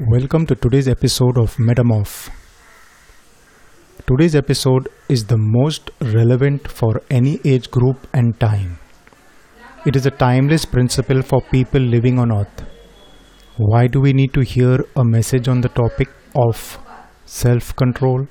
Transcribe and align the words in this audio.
Welcome 0.00 0.44
to 0.46 0.56
today's 0.56 0.88
episode 0.88 1.38
of 1.38 1.54
Metamorph. 1.54 2.28
Today's 4.08 4.34
episode 4.34 4.88
is 5.08 5.26
the 5.26 5.38
most 5.38 5.92
relevant 6.00 6.66
for 6.66 7.00
any 7.08 7.40
age 7.44 7.70
group 7.70 8.08
and 8.12 8.40
time. 8.40 8.80
It 9.86 9.94
is 9.94 10.04
a 10.04 10.10
timeless 10.10 10.64
principle 10.64 11.22
for 11.22 11.40
people 11.42 11.80
living 11.80 12.18
on 12.18 12.32
earth. 12.32 12.64
Why 13.56 13.86
do 13.86 14.00
we 14.00 14.12
need 14.12 14.34
to 14.34 14.40
hear 14.40 14.84
a 14.96 15.04
message 15.04 15.46
on 15.46 15.60
the 15.60 15.68
topic 15.68 16.08
of 16.34 16.76
self 17.24 17.76
control? 17.76 18.26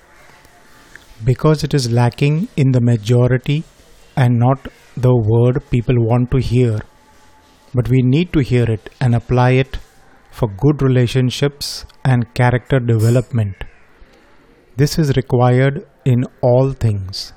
Because 1.23 1.63
it 1.63 1.73
is 1.73 1.89
lacking 1.89 2.49
in 2.57 2.73
the 2.73 2.81
majority 2.81 3.63
and 4.17 4.37
not 4.37 4.67
the 4.97 5.15
word 5.15 5.63
people 5.69 5.95
want 5.97 6.29
to 6.31 6.39
hear. 6.39 6.79
But 7.73 7.87
we 7.87 8.01
need 8.01 8.33
to 8.33 8.39
hear 8.39 8.69
it 8.69 8.89
and 8.99 9.15
apply 9.15 9.51
it 9.51 9.77
for 10.33 10.47
good 10.63 10.81
relationships 10.81 11.85
and 12.03 12.33
character 12.33 12.79
development. 12.79 13.55
This 14.75 14.97
is 14.97 15.15
required 15.15 15.85
in 16.03 16.25
all 16.41 16.71
things. 16.71 17.33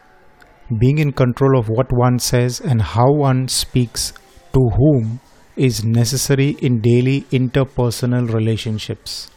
Being 0.80 0.98
in 0.98 1.12
control 1.12 1.58
of 1.58 1.68
what 1.68 1.92
one 1.92 2.18
says 2.18 2.58
and 2.58 2.80
how 2.80 3.12
one 3.12 3.48
speaks 3.48 4.14
to 4.54 4.60
whom 4.76 5.20
is 5.56 5.84
necessary 5.84 6.50
in 6.68 6.80
daily 6.80 7.20
interpersonal 7.40 8.32
relationships. 8.32 9.30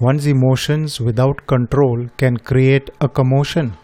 One's 0.00 0.26
emotions 0.26 1.00
without 1.00 1.46
control 1.46 2.08
can 2.16 2.38
create 2.38 2.88
a 3.00 3.08
commotion, 3.08 3.74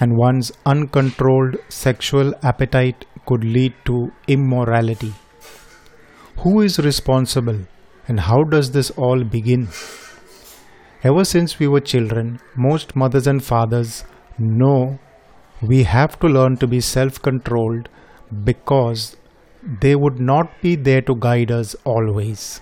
and 0.00 0.16
one's 0.16 0.50
uncontrolled 0.64 1.56
sexual 1.68 2.32
appetite 2.42 3.04
could 3.26 3.44
lead 3.44 3.74
to 3.84 4.10
immorality. 4.26 5.12
Who 6.38 6.62
is 6.62 6.78
responsible 6.78 7.60
and 8.08 8.20
how 8.20 8.44
does 8.44 8.72
this 8.72 8.90
all 8.90 9.24
begin? 9.24 9.68
Ever 11.02 11.24
since 11.24 11.58
we 11.58 11.66
were 11.68 11.80
children, 11.80 12.40
most 12.56 12.94
mothers 12.94 13.26
and 13.26 13.42
fathers 13.42 14.04
know 14.38 14.98
we 15.62 15.84
have 15.84 16.18
to 16.20 16.26
learn 16.26 16.56
to 16.58 16.66
be 16.66 16.80
self 16.80 17.20
controlled 17.20 17.88
because 18.44 19.16
they 19.80 19.94
would 19.94 20.18
not 20.20 20.60
be 20.62 20.74
there 20.76 21.02
to 21.02 21.14
guide 21.14 21.50
us 21.50 21.74
always. 21.84 22.60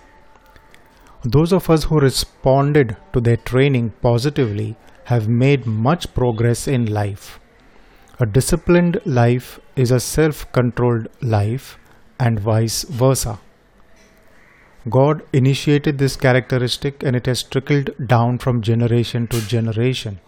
Those 1.25 1.53
of 1.53 1.69
us 1.69 1.85
who 1.85 1.99
responded 1.99 2.97
to 3.13 3.21
their 3.21 3.37
training 3.37 3.91
positively 4.03 4.77
have 5.05 5.29
made 5.29 5.67
much 5.67 6.13
progress 6.15 6.69
in 6.69 6.87
life. 6.87 7.41
A 8.21 8.27
disciplined 8.27 9.01
life 9.05 9.59
is 9.77 9.91
a 9.91 10.01
self 10.01 10.51
controlled 10.53 11.09
life, 11.23 11.79
and 12.21 12.39
vice 12.39 12.83
versa. 12.85 13.39
God 14.91 15.23
initiated 15.33 15.99
this 15.99 16.17
characteristic 16.17 17.03
and 17.03 17.17
it 17.17 17.27
has 17.27 17.43
trickled 17.43 17.91
down 18.07 18.39
from 18.39 18.63
generation 18.63 19.27
to 19.29 19.41
generation. 19.47 20.21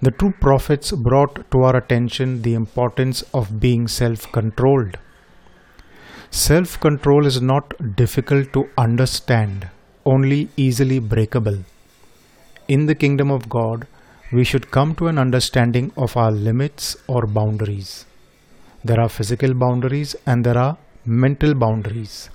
The 0.00 0.10
true 0.12 0.32
prophets 0.40 0.92
brought 0.92 1.50
to 1.50 1.62
our 1.62 1.76
attention 1.76 2.42
the 2.42 2.54
importance 2.54 3.22
of 3.34 3.60
being 3.60 3.88
self 3.88 4.30
controlled. 4.32 4.96
Self 6.30 6.78
control 6.78 7.26
is 7.26 7.40
not 7.42 7.96
difficult 7.96 8.52
to 8.52 8.68
understand, 8.76 9.68
only 10.04 10.48
easily 10.56 10.98
breakable. 10.98 11.58
In 12.68 12.86
the 12.86 12.94
kingdom 12.94 13.30
of 13.30 13.48
God, 13.48 13.86
we 14.30 14.44
should 14.44 14.70
come 14.70 14.94
to 14.96 15.08
an 15.08 15.18
understanding 15.18 15.90
of 15.96 16.16
our 16.16 16.30
limits 16.30 16.96
or 17.06 17.26
boundaries. 17.26 18.04
There 18.84 19.00
are 19.00 19.08
physical 19.08 19.54
boundaries 19.54 20.14
and 20.26 20.44
there 20.44 20.58
are 20.58 20.76
mental 21.04 21.54
boundaries. 21.54 22.28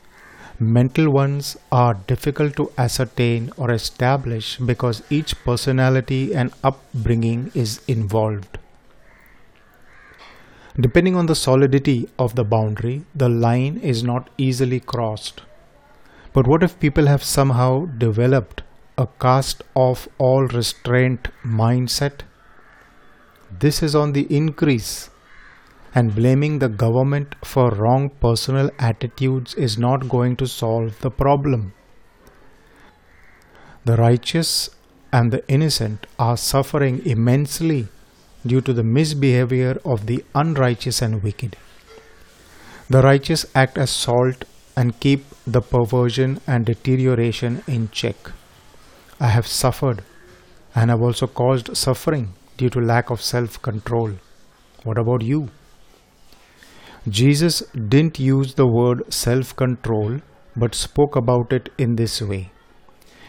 Mental 0.60 1.10
ones 1.12 1.58
are 1.72 1.96
difficult 1.96 2.56
to 2.58 2.72
ascertain 2.78 3.52
or 3.58 3.72
establish 3.72 4.58
because 4.58 5.02
each 5.10 5.36
personality 5.44 6.36
and 6.36 6.54
upbringing 6.64 7.52
is 7.56 7.82
involved. 7.88 8.60
Depending 10.80 11.16
on 11.16 11.26
the 11.26 11.36
solidity 11.36 12.08
of 12.20 12.36
the 12.36 12.44
boundary, 12.44 13.04
the 13.16 13.30
line 13.30 13.78
is 13.78 14.04
not 14.04 14.30
easily 14.38 14.80
crossed. 14.80 15.42
But 16.34 16.48
what 16.48 16.64
if 16.64 16.80
people 16.80 17.08
have 17.08 17.24
somehow 17.24 17.86
developed 17.86 18.64
a 18.98 19.08
cast 19.20 19.64
off 19.76 20.08
all 20.18 20.46
restraint 20.48 21.30
mindset? 21.44 22.22
This 23.60 23.84
is 23.84 23.96
on 23.96 24.14
the 24.14 24.28
increase 24.36 25.10
and 25.96 26.16
blaming 26.16 26.60
the 26.60 26.70
government 26.70 27.36
for 27.44 27.70
wrong 27.72 28.10
personal 28.22 28.70
attitudes 28.80 29.54
is 29.54 29.78
not 29.78 30.10
going 30.10 30.36
to 30.38 30.48
solve 30.48 31.00
the 31.02 31.12
problem. 31.12 31.74
The 33.86 33.98
righteous 33.98 34.70
and 35.12 35.32
the 35.32 35.48
innocent 35.48 36.08
are 36.18 36.38
suffering 36.38 37.06
immensely 37.06 37.88
due 38.46 38.62
to 38.62 38.74
the 38.74 38.84
misbehavior 38.84 39.78
of 39.86 40.08
the 40.08 40.24
unrighteous 40.34 41.02
and 41.02 41.22
wicked. 41.22 41.56
The 42.90 43.02
righteous 43.02 43.46
act 43.54 43.78
as 43.78 43.92
salt 43.92 44.46
and 44.76 45.00
keep 45.00 45.26
the 45.46 45.62
perversion 45.62 46.42
and 46.48 46.66
deterioration 46.66 47.64
in 47.68 47.90
check. 47.92 48.32
I 49.20 49.28
have 49.28 49.48
suffered 49.48 50.04
and 50.76 50.90
have 50.90 51.02
also 51.02 51.28
caused 51.28 51.78
suffering 51.78 52.34
due 52.58 52.70
to 52.72 52.80
lack 52.80 53.10
of 53.12 53.22
self 53.22 53.62
control. 53.62 54.14
What 54.84 54.98
about 54.98 55.22
you? 55.22 55.50
Jesus 57.08 57.60
didn't 57.74 58.18
use 58.20 58.54
the 58.56 58.66
word 58.66 59.04
self 59.14 59.56
control 59.56 60.20
but 60.56 60.74
spoke 60.76 61.16
about 61.16 61.52
it 61.52 61.70
in 61.78 61.96
this 61.98 62.22
way 62.22 62.52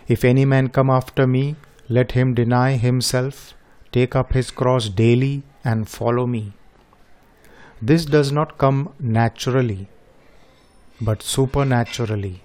If 0.09 0.25
any 0.25 0.45
man 0.45 0.69
come 0.69 0.91
after 0.91 1.27
me, 1.27 1.57
let 1.89 2.13
him 2.13 2.35
deny 2.35 2.77
himself, 2.77 3.55
take 3.93 4.17
up 4.17 4.33
his 4.33 4.51
cross 4.51 4.89
daily, 4.89 5.43
and 5.65 5.89
follow 5.89 6.27
me. 6.27 6.55
This 7.81 8.05
does 8.05 8.33
not 8.33 8.59
come 8.59 8.93
naturally, 9.01 9.89
but 11.01 11.23
supernaturally. 11.23 12.43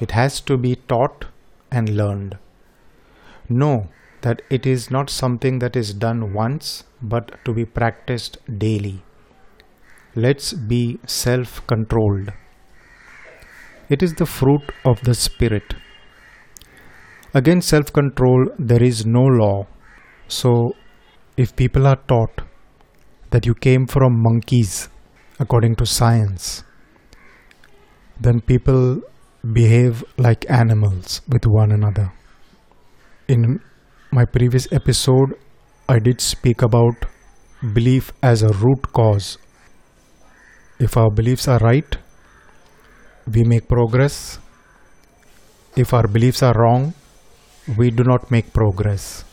It 0.00 0.12
has 0.12 0.40
to 0.42 0.56
be 0.56 0.76
taught 0.76 1.26
and 1.70 1.96
learned. 1.96 2.38
Know 3.48 3.88
that 4.22 4.42
it 4.50 4.66
is 4.66 4.90
not 4.90 5.10
something 5.10 5.58
that 5.60 5.76
is 5.76 5.94
done 5.94 6.32
once, 6.32 6.84
but 7.02 7.44
to 7.44 7.52
be 7.54 7.64
practiced 7.64 8.38
daily. 8.66 9.02
Let's 10.16 10.52
be 10.52 10.98
self 11.06 11.64
controlled. 11.68 12.32
It 13.88 14.02
is 14.02 14.14
the 14.14 14.26
fruit 14.26 14.72
of 14.84 15.00
the 15.02 15.14
Spirit. 15.14 15.74
Against 17.32 17.68
self 17.68 17.92
control, 17.92 18.48
there 18.58 18.82
is 18.82 19.06
no 19.06 19.22
law. 19.22 19.68
So, 20.26 20.74
if 21.36 21.54
people 21.54 21.86
are 21.86 22.00
taught 22.08 22.42
that 23.30 23.46
you 23.46 23.54
came 23.54 23.86
from 23.86 24.20
monkeys, 24.20 24.88
according 25.38 25.76
to 25.76 25.86
science, 25.86 26.64
then 28.20 28.40
people 28.40 29.02
behave 29.52 30.02
like 30.18 30.44
animals 30.50 31.20
with 31.28 31.46
one 31.46 31.70
another. 31.70 32.12
In 33.28 33.60
my 34.10 34.24
previous 34.24 34.66
episode, 34.72 35.38
I 35.88 36.00
did 36.00 36.20
speak 36.20 36.62
about 36.62 37.06
belief 37.72 38.10
as 38.24 38.42
a 38.42 38.48
root 38.48 38.92
cause 38.92 39.38
if 40.80 40.96
our 40.96 41.10
beliefs 41.10 41.46
are 41.46 41.58
right, 41.58 41.96
we 43.30 43.44
make 43.44 43.68
progress. 43.68 44.38
If 45.76 45.92
our 45.92 46.08
beliefs 46.08 46.42
are 46.42 46.54
wrong, 46.54 46.94
we 47.76 47.90
do 47.90 48.02
not 48.02 48.30
make 48.30 48.54
progress. 48.54 49.24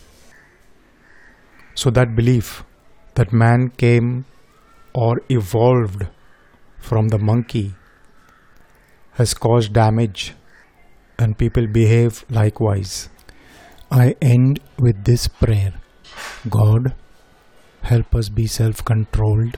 So, 1.74 1.90
that 1.92 2.16
belief 2.16 2.64
that 3.16 3.32
man 3.32 3.70
came 3.70 4.26
or 4.94 5.22
evolved 5.30 6.08
from 6.80 7.08
the 7.08 7.18
monkey 7.18 7.76
has 9.14 9.34
caused 9.34 9.72
damage 9.74 10.34
and 11.18 11.38
people 11.38 11.66
behave 11.66 12.26
likewise. 12.30 13.10
I 13.90 14.16
end 14.22 14.60
with 14.78 15.06
this 15.06 15.30
prayer 15.30 15.74
God, 16.50 16.94
help 17.84 18.14
us 18.14 18.28
be 18.28 18.48
self 18.48 18.84
controlled 18.84 19.58